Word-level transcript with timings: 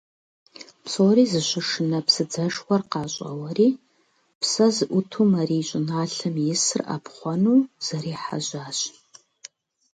Псори 0.83 1.25
зыщышынэ 1.31 1.99
псыдзэшхуэр 2.05 2.81
къащӀэуэри 2.91 3.69
псэ 4.39 4.65
зыӀуту 4.75 5.23
Марий 5.33 5.63
щӀыналъэм 5.67 6.35
исыр 6.53 6.81
Ӏэпхъуэну 6.87 7.67
зэрехьэжьащ. 7.85 8.79